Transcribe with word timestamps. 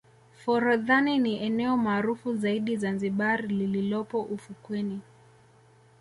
forodhani 0.45 1.17
ni 1.19 1.43
eneo 1.43 1.77
maarufu 1.77 2.35
zaidi 2.35 2.77
zanzibar 2.77 3.47
lililopo 3.47 4.21
ufukweni 4.21 5.01